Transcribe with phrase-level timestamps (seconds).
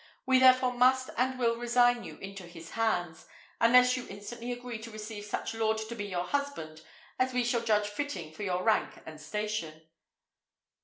[0.25, 3.27] We therefore must and will resign you into his hands,
[3.59, 6.81] unless you instantly agree to receive such lord to be your husband
[7.19, 9.83] as we shall judge fitting for your rank and station."